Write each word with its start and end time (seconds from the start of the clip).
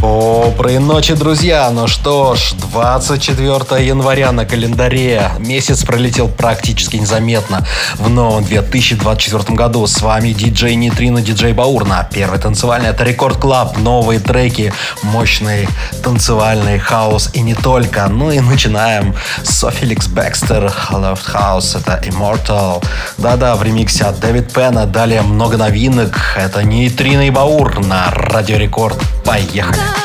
Доброй 0.00 0.78
ночи, 0.78 1.14
друзья! 1.14 1.70
Ну 1.72 1.88
что 1.88 2.36
ж, 2.36 2.52
24 2.70 3.84
января 3.84 4.30
на 4.30 4.44
календаре. 4.44 5.32
Месяц 5.40 5.82
пролетел 5.82 6.28
практически 6.28 6.96
незаметно. 6.96 7.66
В 7.96 8.08
новом 8.08 8.44
2024 8.44 9.56
году 9.56 9.86
с 9.88 10.00
вами 10.00 10.30
диджей 10.30 10.76
Нитрино, 10.76 11.20
диджей 11.20 11.52
Баур 11.52 11.84
на 11.84 12.04
первой 12.04 12.38
танцевальной. 12.38 12.90
Это 12.90 13.02
Рекорд 13.02 13.38
Клаб, 13.38 13.76
новые 13.78 14.20
треки, 14.20 14.72
мощный 15.02 15.68
танцевальный 16.04 16.78
хаос 16.78 17.30
и 17.32 17.40
не 17.40 17.54
только. 17.54 18.06
Ну 18.06 18.30
и 18.30 18.38
начинаем 18.38 19.16
с 19.42 19.68
Феликс 19.68 20.06
Бекстер, 20.06 20.72
Left 20.90 21.32
House, 21.34 21.76
это 21.76 22.00
Immortal. 22.06 22.84
Да-да, 23.16 23.56
в 23.56 23.64
ремиксе 23.64 24.04
от 24.04 24.20
Дэвид 24.20 24.52
Пена. 24.52 24.86
Далее 24.86 25.22
много 25.22 25.56
новинок. 25.56 26.36
Это 26.36 26.62
Нейтрино 26.62 27.26
и 27.26 27.30
Баур 27.30 27.84
на 27.84 28.10
Радио 28.12 28.58
Рекорд. 28.58 28.98
Поехали! 29.24 29.97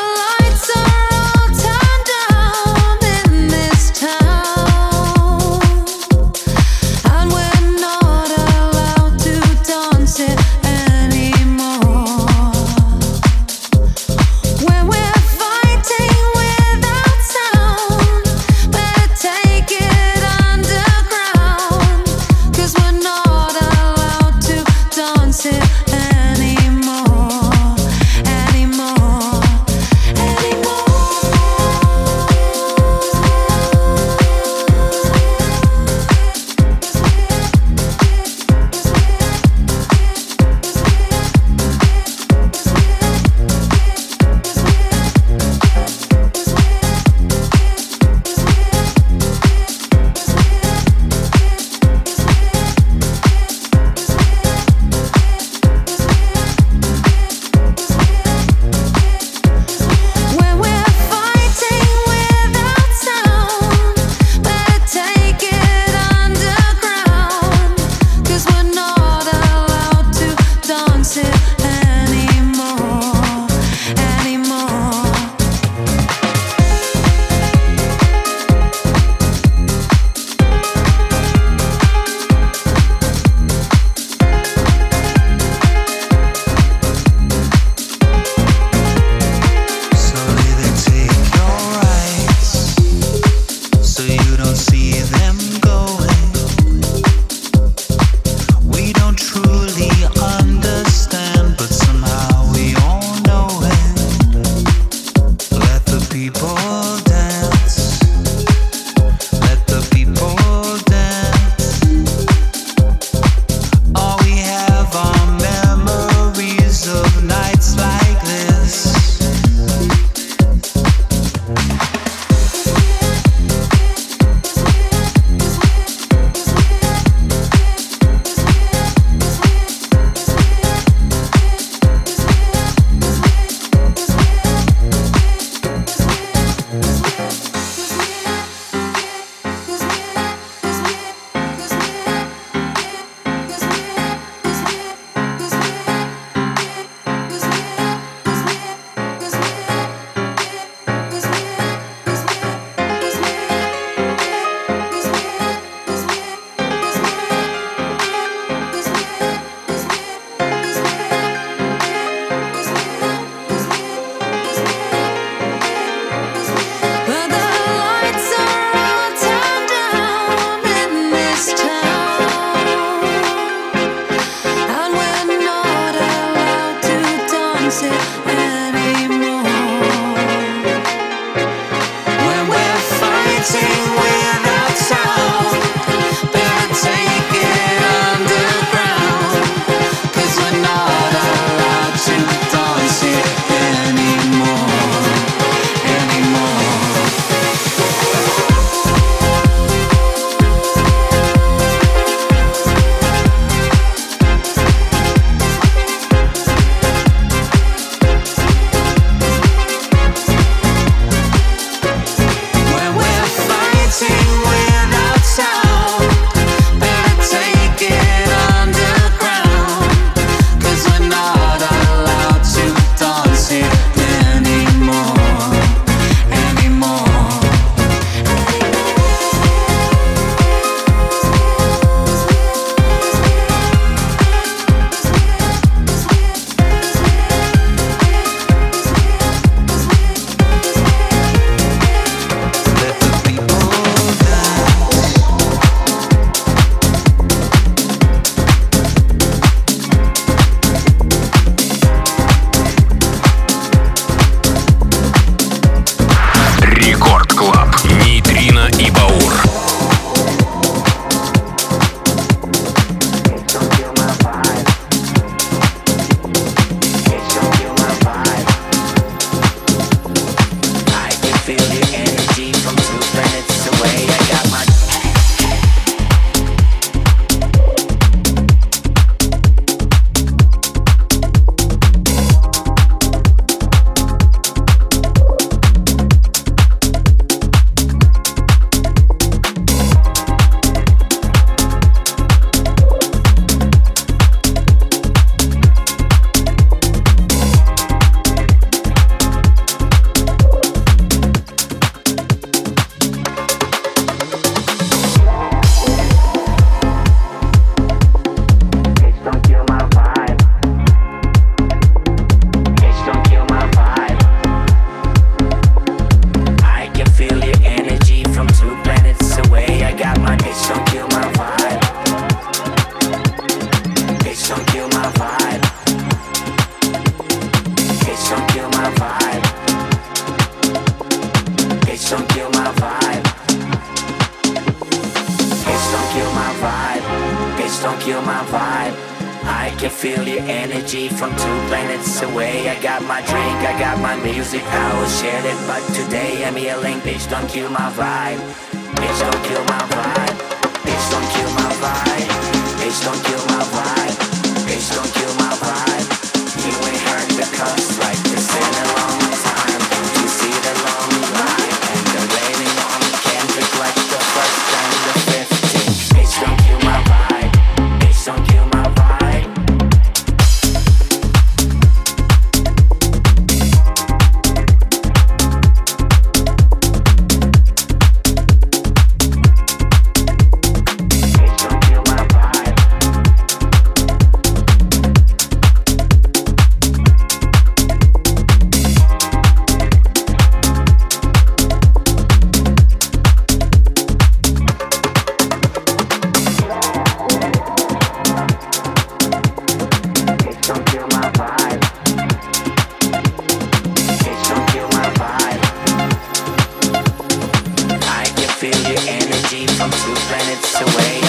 Two 410.02 410.14
planets 410.28 410.82
away. 410.82 411.23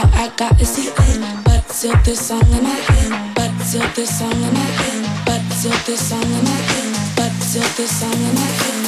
Yeah, 0.00 0.10
I 0.14 0.28
got 0.36 0.52
a 0.52 0.64
in. 0.64 1.44
But 1.44 1.68
still 1.68 1.96
this 2.04 2.28
song 2.28 2.42
in 2.42 2.62
my 2.62 2.70
head. 2.70 3.34
But 3.34 3.50
still 3.64 3.88
this 3.94 4.18
song 4.18 4.32
in 4.32 4.54
my 4.54 4.70
head. 4.80 5.26
But 5.26 5.40
still 5.52 5.78
this 5.86 6.08
song 6.08 6.22
in 6.22 6.44
my 6.44 6.60
head. 6.70 7.16
But 7.16 7.32
still 7.42 7.68
this 7.76 8.00
song 8.00 8.12
in 8.12 8.34
my 8.34 8.40
head. 8.40 8.80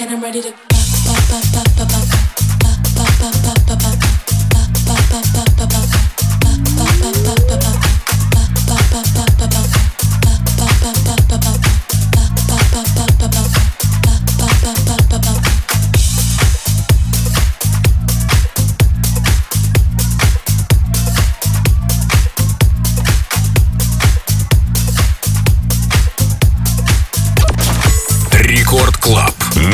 And 0.00 0.10
I'm 0.10 0.22
ready 0.22 0.42
to. 0.42 0.72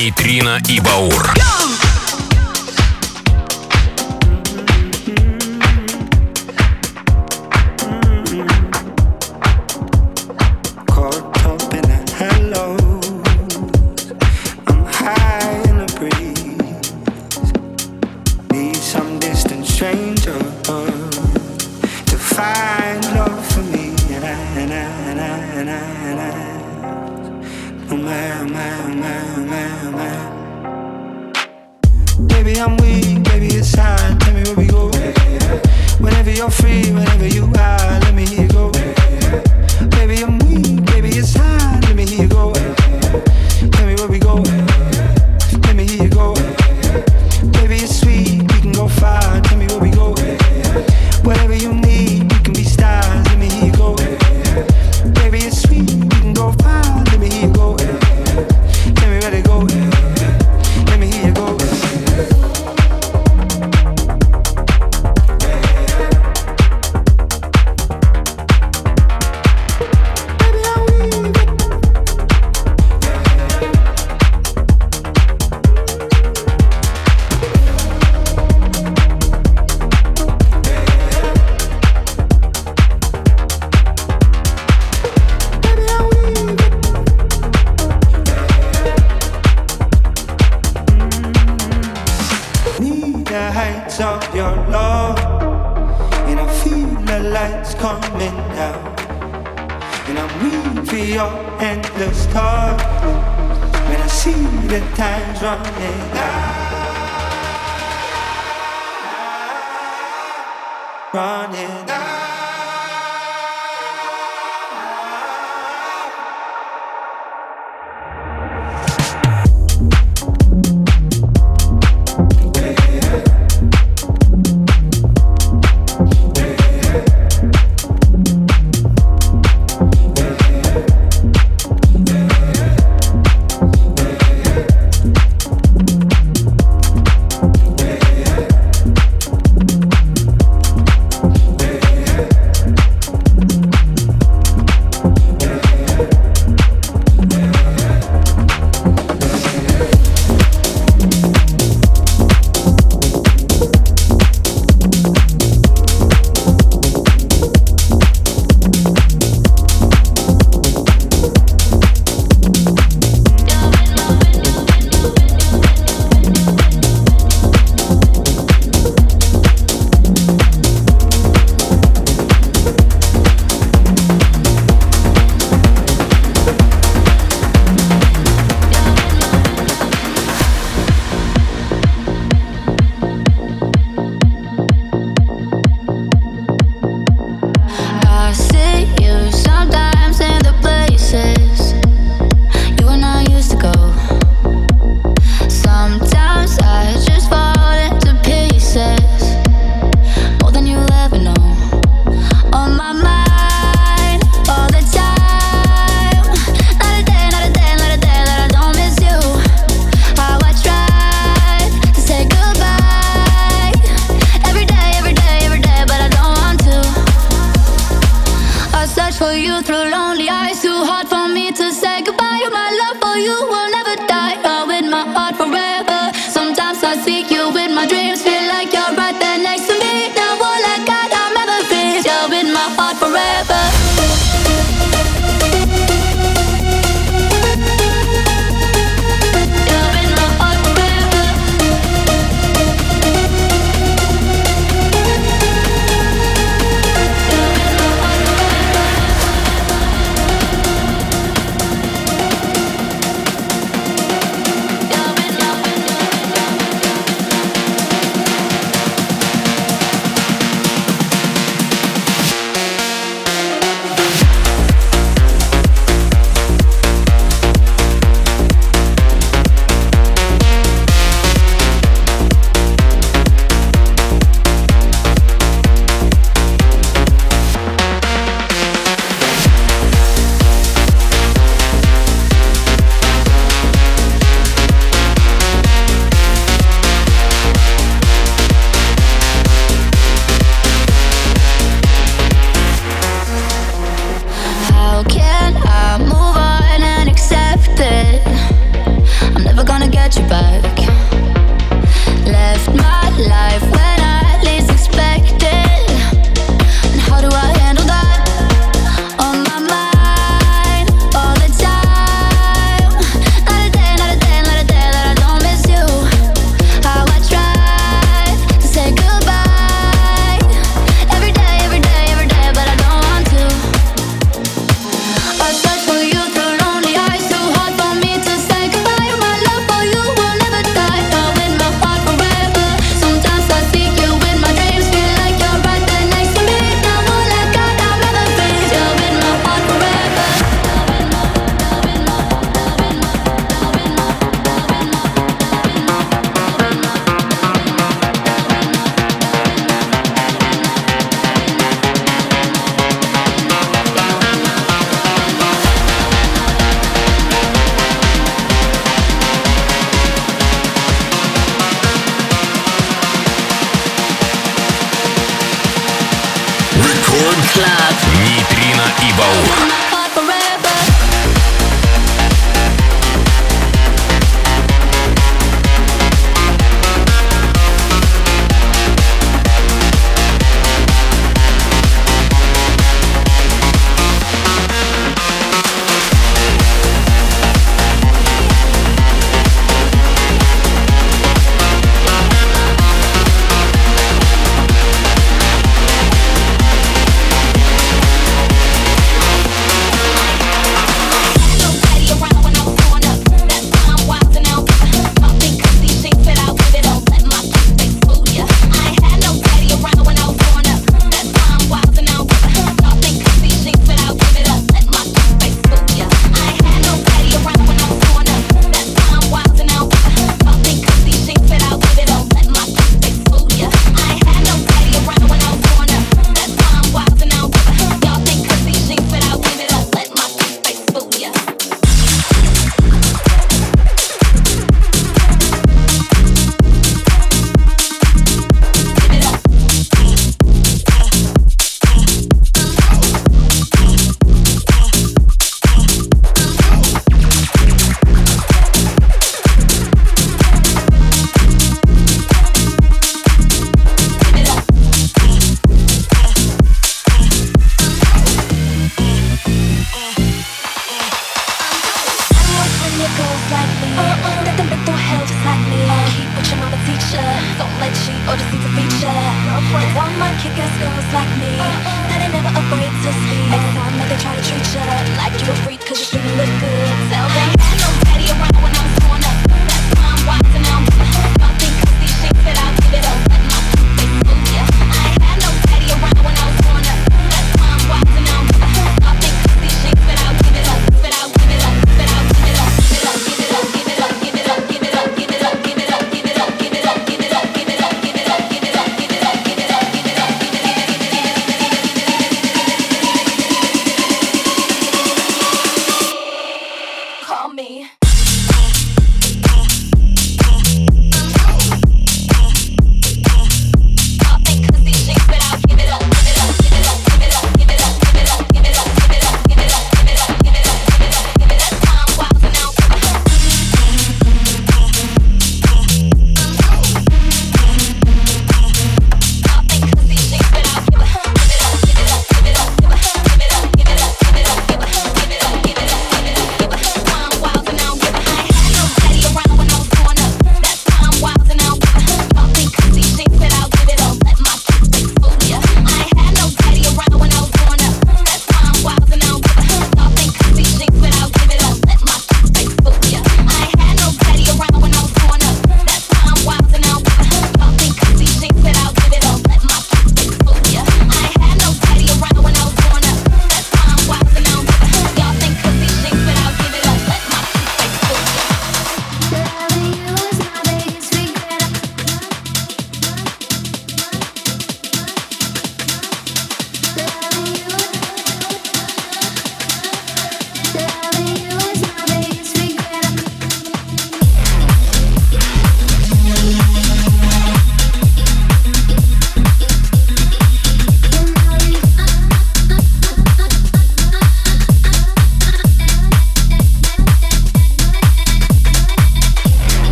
Нейтрино 0.00 0.58
и 0.66 0.80
Баур. 0.80 1.34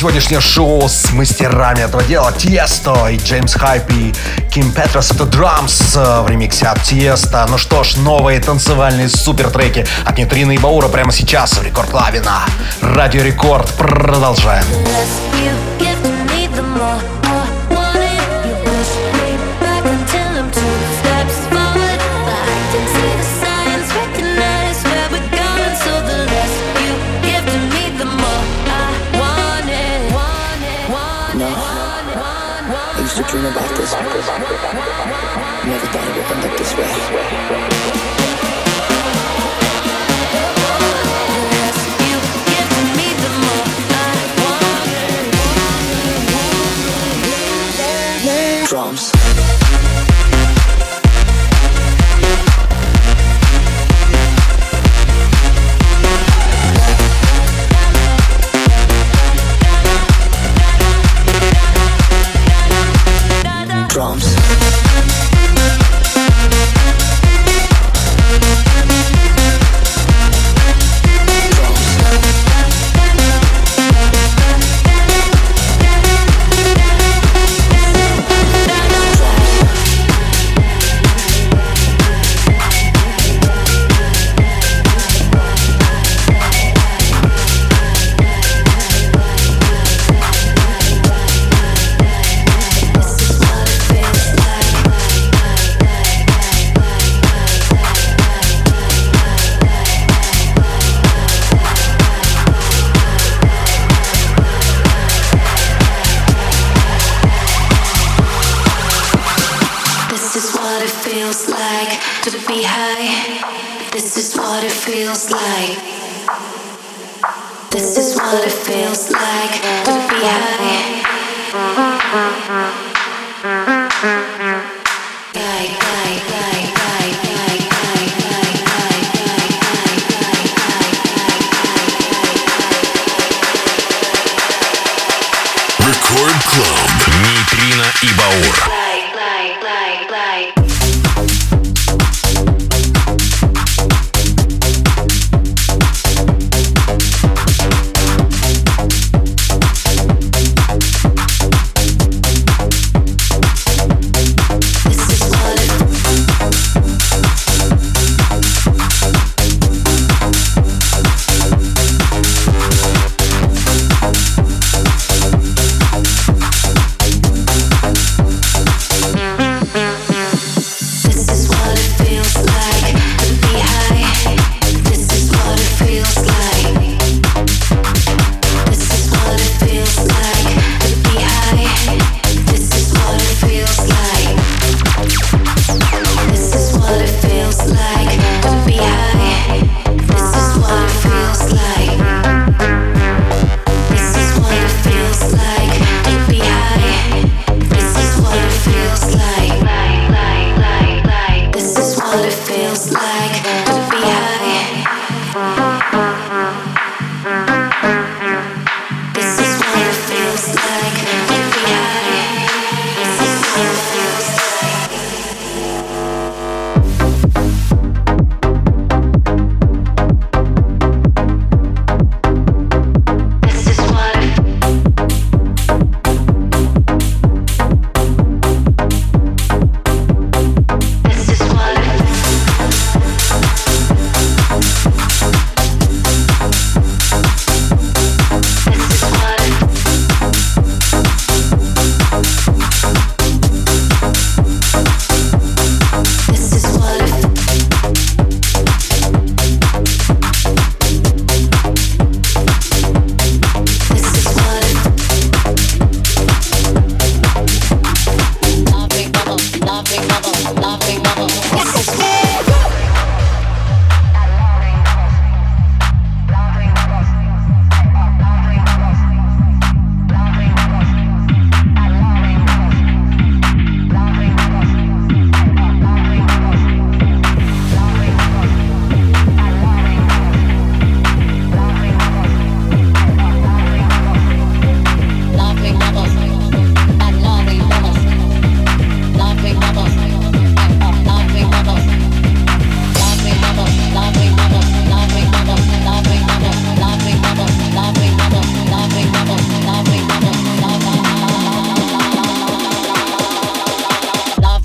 Сегодняшнее 0.00 0.40
шоу 0.40 0.88
с 0.88 1.12
мастерами 1.12 1.80
этого 1.80 2.02
дела 2.02 2.32
Тiesto 2.32 3.12
и 3.12 3.18
Джеймс 3.18 3.52
Хайп 3.52 3.90
и 3.90 4.14
Ким 4.50 4.72
Петрос. 4.72 5.10
Это 5.10 5.26
Драмс 5.26 5.94
в 5.94 6.26
ремиксе 6.26 6.68
от 6.68 6.78
Тiesto. 6.78 7.46
Ну 7.50 7.58
что 7.58 7.84
ж, 7.84 7.96
новые 7.96 8.40
танцевальные 8.40 9.10
супер 9.10 9.50
треки 9.50 9.86
от 10.06 10.16
Нитрины 10.16 10.54
и 10.54 10.58
Баура 10.58 10.88
прямо 10.88 11.12
сейчас 11.12 11.52
в 11.58 11.62
Рекорд 11.62 11.92
Лавина. 11.92 12.46
Радио 12.80 13.22
Рекорд. 13.22 13.68
Продолжаем. 13.74 14.64
dream 15.32 15.69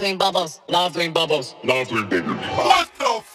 green 0.06 0.20
bubbles, 0.20 0.62
love 0.70 0.94
green 0.94 1.12
bubbles, 1.12 1.56
love 1.64 1.90
green 1.90 2.08
bubbles. 2.08 2.38
What 2.56 2.88
the 3.00 3.06
f- 3.06 3.26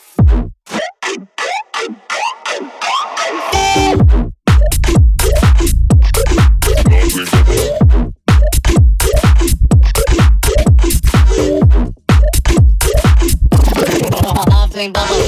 Bubble. 14.92 15.19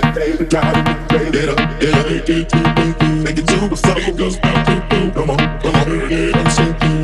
that 0.00 0.14
baby 0.14 0.44
drive 0.44 0.76
it, 0.76 1.08
crazy. 1.08 1.30
Get 1.32 1.48
up, 1.48 1.58
get 1.80 1.94
up, 1.94 2.06
get 2.26 2.54
up, 2.54 2.66
make 3.24 3.38
it 3.38 3.46
to 3.48 3.68
the 3.68 3.76
floor. 3.76 3.98
It 3.98 4.16
goes 4.16 4.36
down, 4.38 4.64
down, 4.64 4.88
down. 4.88 5.10
Come 5.12 5.30
on, 5.30 5.38
come 5.60 5.74
on, 5.74 6.08
get 6.08 6.36
up, 6.36 6.52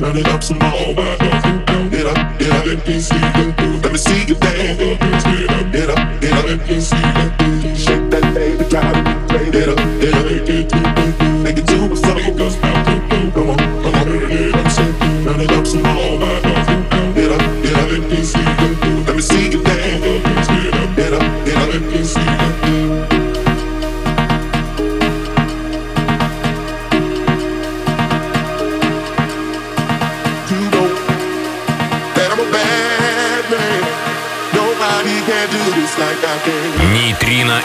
turn 0.01 0.17
it 0.17 0.29
up 0.29 0.43
some 0.43 0.59
more. 0.59 0.95
Get 0.95 2.07
up, 2.07 2.39
get 2.39 2.51
up, 2.53 2.67
let 2.67 2.87
me 2.87 3.01
see 3.01 3.15
you. 3.15 3.55
Let 3.83 3.93
me 3.93 3.99
see 3.99 4.25
you 4.27 4.35
dance. 4.35 4.79
Get 4.79 5.51
up, 5.51 5.73
get 5.73 5.91
up, 5.91 6.21
get 6.21 6.33
up, 6.33 6.45
let 6.47 6.69
me 6.69 6.81
see 6.81 6.97
you. 6.97 7.77
Shake 7.77 8.11
that 8.11 8.35
baby 8.35 8.65
driving 8.69 9.07
it, 9.07 9.29
crazy. 9.29 9.51
Get 9.51 9.69
up, 9.69 9.79
get 10.01 10.15
up, 10.15 10.27
get 10.47 10.75
up, 10.75 11.43
make 11.43 11.59
it 11.59 11.67
to 11.67 11.89
the 11.89 11.97
floor. 11.97 12.19
It 12.19 12.37
goes 12.37 12.57
down, 12.57 12.85
down. 12.85 13.04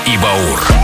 и 0.05 0.17
Баур. 0.17 0.78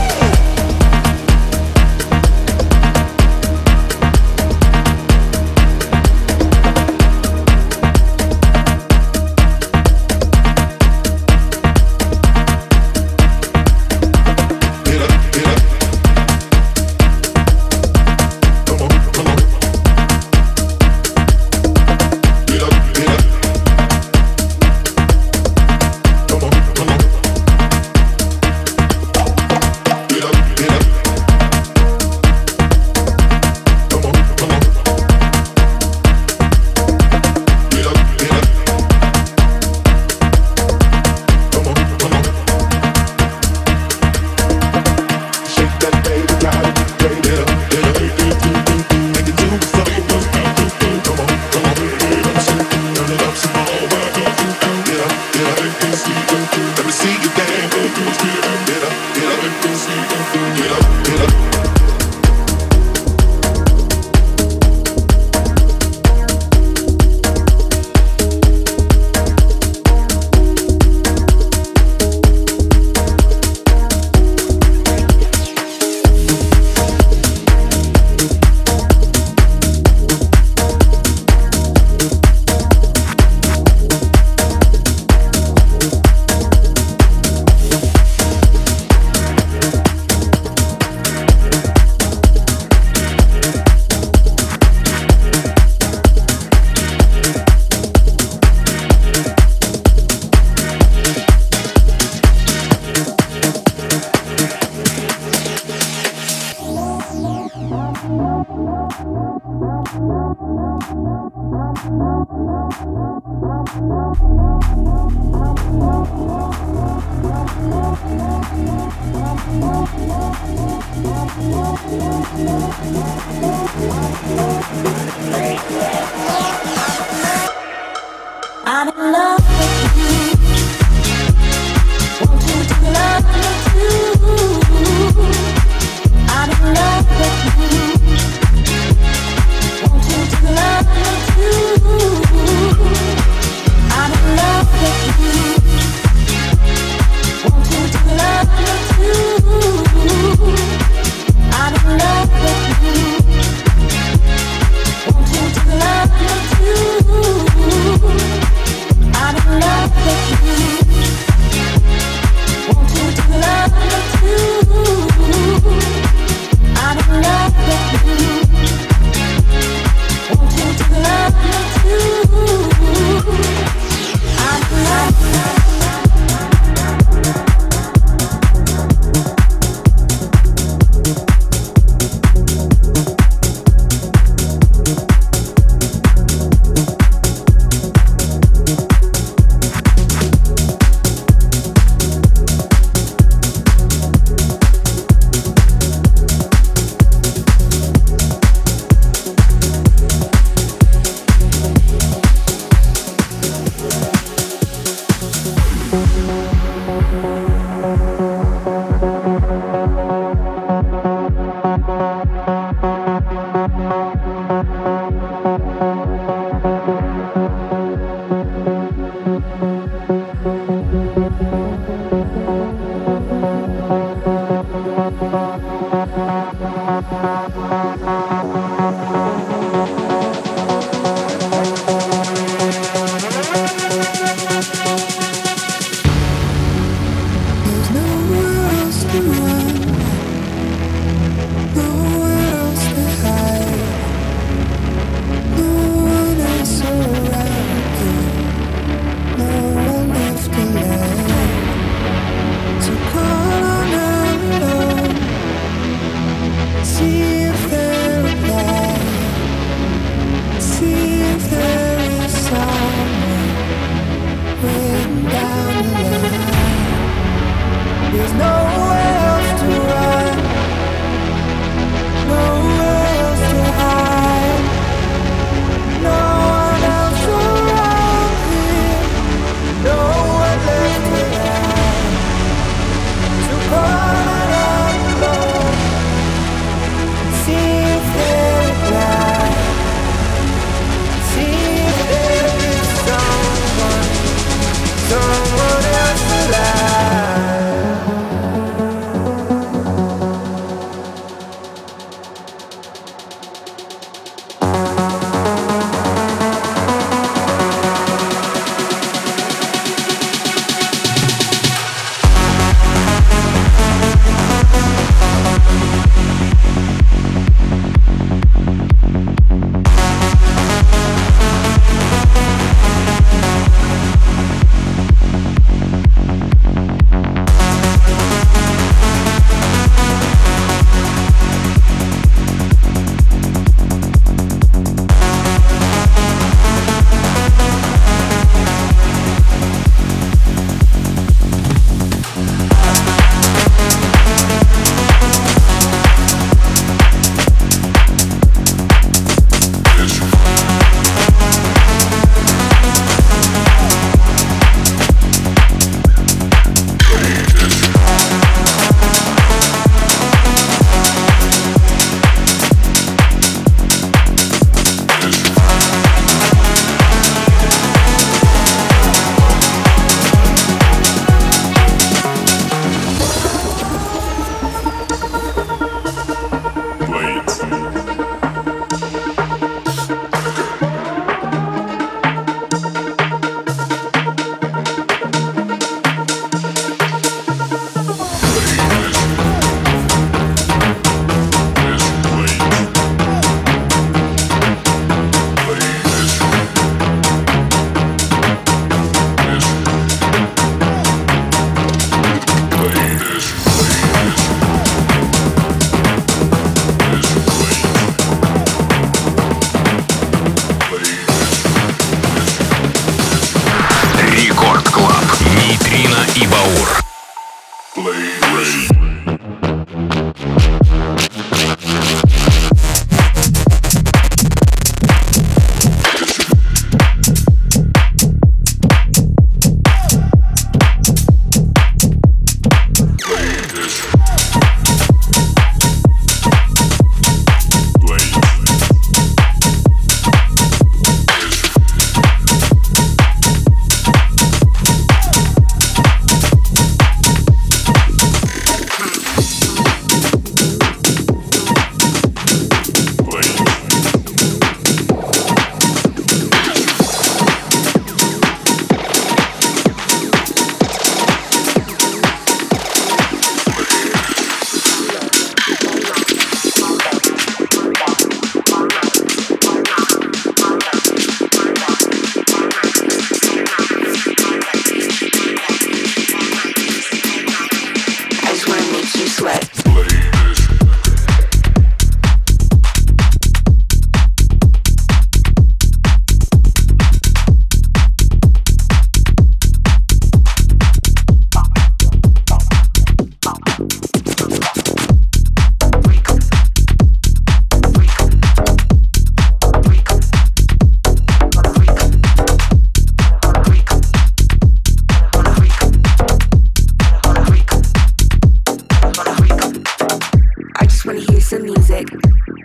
some 511.46 511.62
music. 511.62 512.08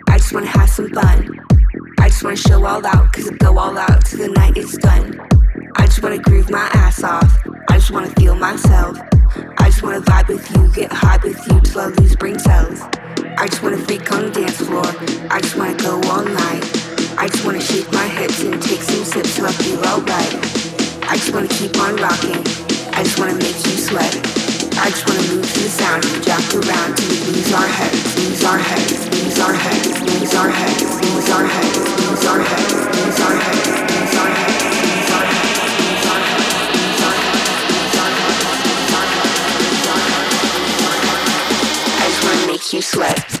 I 0.09 0.17
just 0.17 0.33
wanna 0.33 0.47
have 0.47 0.67
some 0.67 0.89
fun. 0.89 1.39
I 1.99 2.09
just 2.09 2.23
wanna 2.23 2.35
show 2.35 2.65
all 2.65 2.83
out, 2.83 3.13
cause 3.13 3.29
I 3.29 3.33
go 3.35 3.59
all 3.59 3.77
out 3.77 4.03
till 4.05 4.17
the 4.25 4.29
night 4.29 4.57
is 4.57 4.71
done. 4.71 5.21
I 5.75 5.85
just 5.85 6.01
wanna 6.01 6.17
groove 6.17 6.49
my 6.49 6.67
ass 6.73 7.03
off. 7.03 7.31
I 7.69 7.75
just 7.75 7.91
wanna 7.91 8.09
feel 8.19 8.33
myself. 8.33 8.97
I 9.59 9.65
just 9.65 9.83
wanna 9.83 10.01
vibe 10.01 10.29
with 10.29 10.49
you, 10.55 10.67
get 10.73 10.91
high 10.91 11.19
with 11.23 11.37
you 11.47 11.61
till 11.61 11.79
I 11.79 11.87
lose 11.89 12.15
brain 12.15 12.39
cells. 12.39 12.81
I 13.37 13.45
just 13.47 13.61
wanna 13.61 13.77
freak 13.77 14.11
on 14.11 14.25
the 14.25 14.31
dance 14.31 14.57
floor. 14.57 14.89
I 15.29 15.39
just 15.41 15.55
wanna 15.55 15.77
go 15.77 16.01
all 16.09 16.25
night. 16.25 16.65
I 17.19 17.27
just 17.27 17.45
wanna 17.45 17.61
shake 17.61 17.91
my 17.93 18.07
hips 18.07 18.41
and 18.41 18.59
take 18.59 18.81
some 18.81 19.03
sips 19.03 19.35
till 19.35 19.45
I 19.45 19.51
feel 19.51 19.79
alright. 19.85 20.33
I 21.07 21.17
just 21.17 21.31
wanna 21.35 21.49
keep 21.49 21.77
on 21.77 21.97
rocking. 21.97 22.41
I 22.95 23.03
just 23.03 23.19
wanna 23.19 23.35
make 23.35 23.63
you 23.63 23.77
sweat. 23.77 24.40
I 24.77 24.89
just 24.89 25.07
wanna 25.07 25.21
move 25.33 25.45
to 25.53 25.59
the 25.59 25.69
sound 25.69 26.05
and 26.05 26.23
jack 26.23 26.43
around 26.53 26.99
lose 26.99 27.53
our 27.53 27.67
heads, 27.67 28.17
lose 28.17 28.43
our 28.43 28.57
heads, 28.57 29.07
lose 29.09 29.39
our 29.39 29.53
heads, 29.53 30.01
lose 30.01 30.33
our 30.35 30.49
heads, 30.49 31.01
lose 31.01 31.29
our 31.29 31.43
heads, 31.43 31.81
lose 32.07 32.25
our 32.25 32.39
heads, 32.39 32.97
lose 32.97 33.19
our. 33.19 33.41
You 42.73 42.81
sweat. 42.81 43.40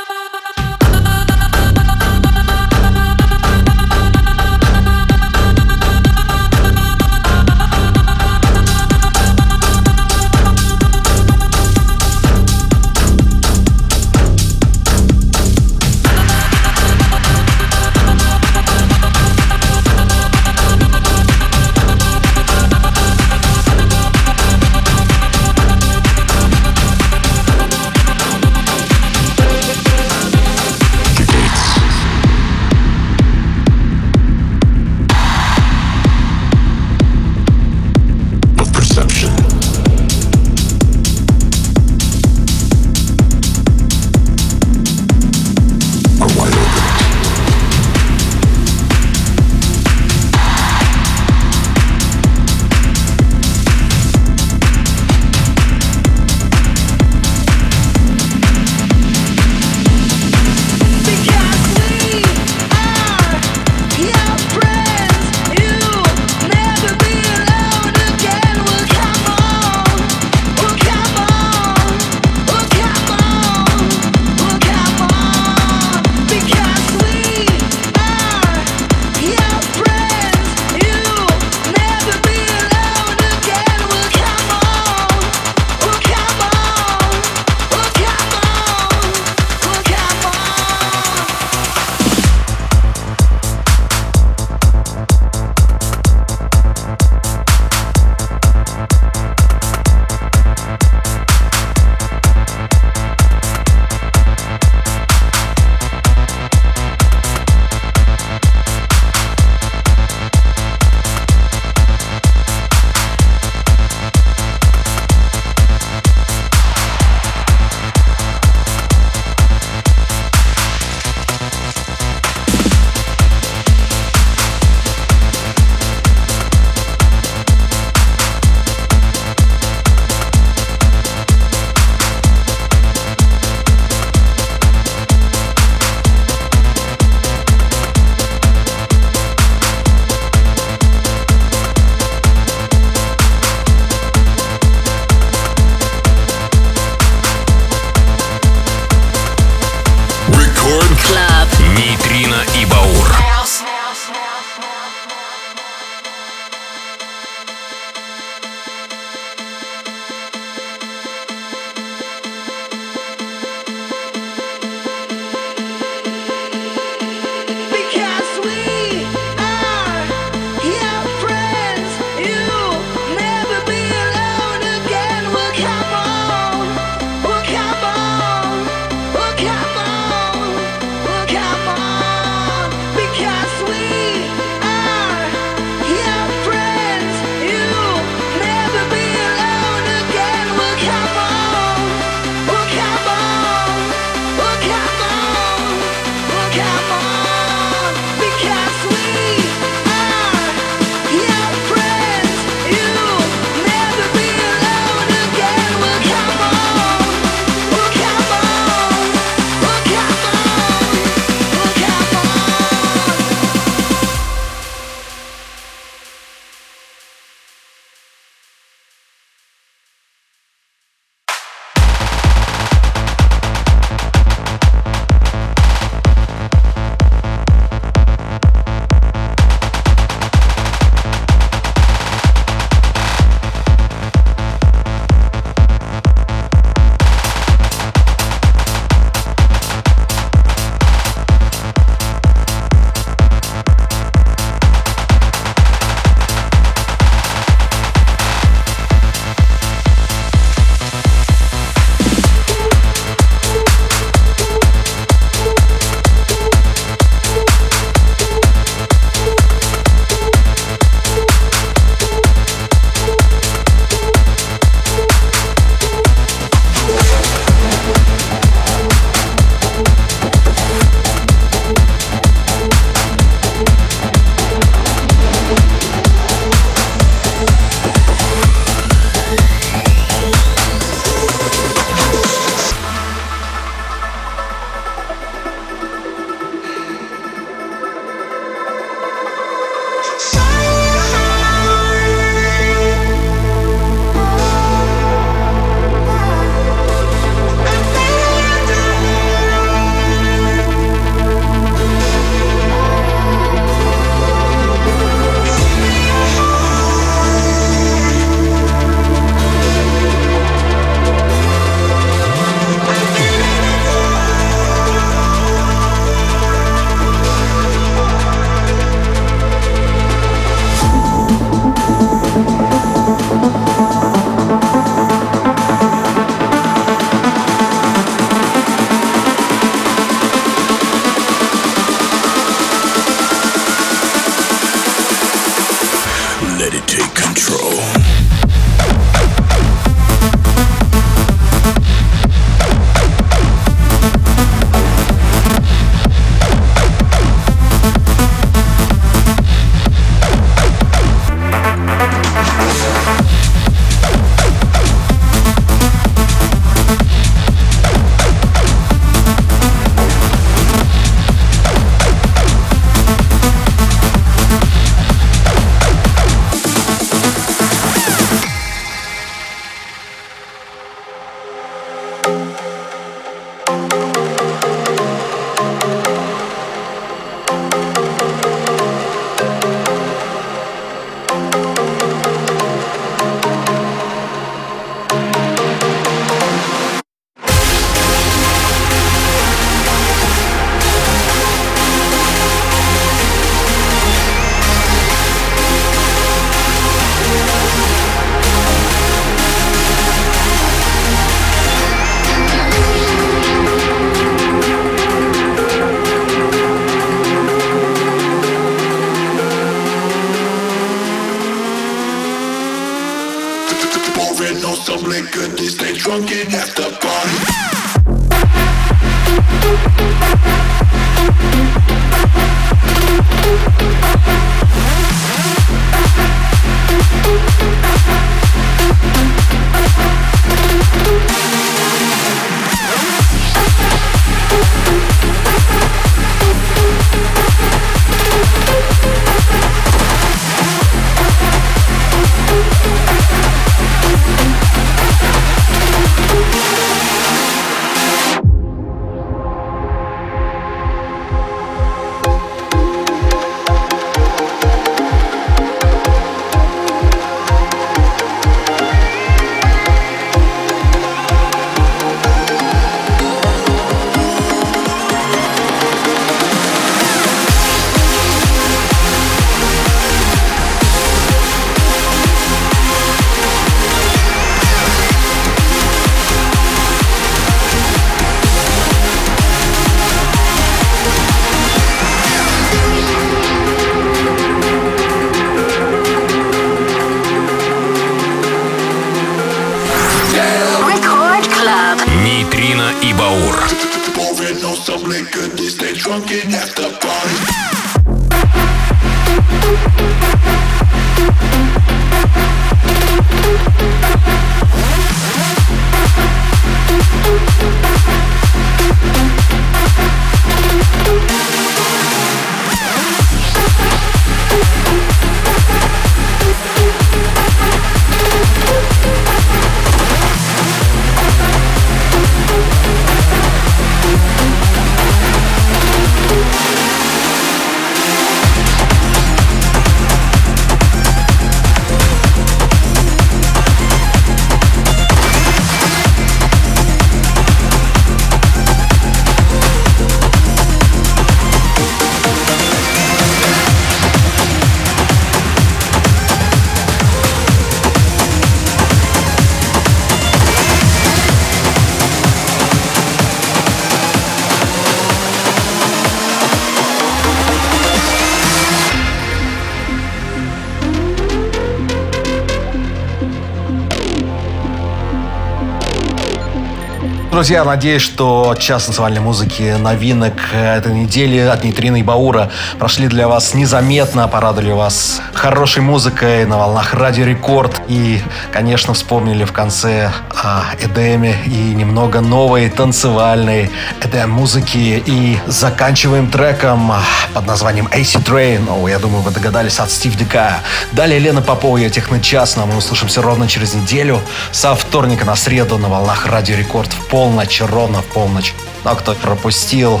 Друзья, 567.48 567.64
надеюсь, 567.64 568.02
что 568.02 568.54
час 568.58 568.84
танцевальной 568.84 569.22
музыки 569.22 569.74
новинок 569.78 570.34
этой 570.52 570.92
недели 570.92 571.38
от 571.38 571.64
Нейтрина 571.64 571.96
и 571.96 572.02
Баура 572.02 572.50
прошли 572.78 573.08
для 573.08 573.26
вас 573.26 573.54
незаметно, 573.54 574.28
порадовали 574.28 574.72
вас 574.72 575.22
хорошей 575.32 575.80
музыкой 575.80 576.44
на 576.44 576.58
волнах 576.58 576.92
Радио 576.92 577.24
Рекорд. 577.24 577.80
И, 577.88 578.20
конечно, 578.52 578.92
вспомнили 578.92 579.44
в 579.44 579.52
конце 579.52 580.12
о 580.28 580.64
Эдеме 580.78 581.38
и 581.46 581.74
немного 581.74 582.20
новой 582.20 582.68
танцевальной 582.68 583.70
Эдем 584.04 584.30
музыки. 584.30 585.02
И 585.06 585.38
заканчиваем 585.46 586.30
треком 586.30 586.92
под 587.32 587.46
названием 587.46 587.86
AC 587.86 588.22
Train. 588.22 588.68
О, 588.70 588.86
я 588.88 588.98
думаю, 588.98 589.22
вы 589.22 589.30
догадались 589.30 589.78
от 589.78 589.90
Стив 589.90 590.14
Дика. 590.16 590.58
Далее 590.92 591.18
Лена 591.18 591.40
Попова 591.40 591.78
и 591.78 591.88
Техночас. 591.88 592.56
Но 592.56 592.66
мы 592.66 592.76
услышимся 592.76 593.22
ровно 593.22 593.48
через 593.48 593.72
неделю 593.72 594.20
со 594.52 594.74
вторника 594.74 595.24
на 595.24 595.34
среду 595.34 595.78
на 595.78 595.88
волнах 595.88 596.26
Радио 596.26 596.54
Рекорд 596.54 596.92
в 596.92 597.06
пол 597.06 597.37
полночь, 597.38 597.60
ровно 597.60 598.02
в 598.02 598.06
полночь. 598.06 598.52
Ну 598.84 598.90
а 598.90 598.96
кто 598.96 599.14
пропустил, 599.14 600.00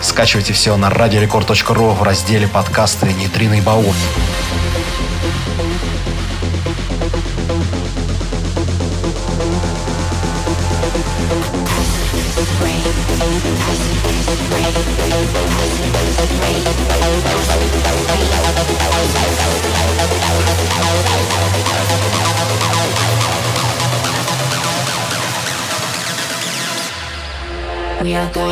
скачивайте 0.00 0.54
все 0.54 0.76
на 0.78 0.88
радиорекорд.ру 0.88 1.90
в 1.90 2.02
разделе 2.02 2.48
подкасты 2.48 3.12
«Нейтриный 3.12 3.60
баул». 3.60 3.92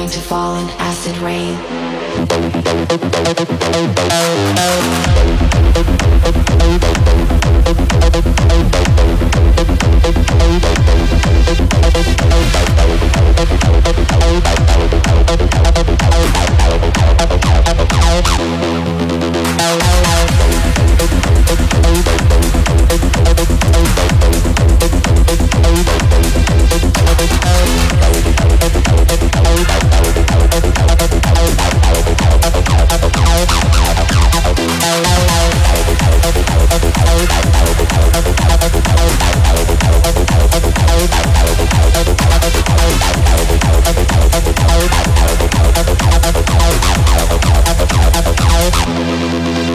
going 0.08 0.22
to 0.22 0.26
fall 0.26 0.56
in 0.56 0.70
acid 0.78 1.18
rain. 1.18 1.78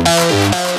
Oh. 0.05 0.72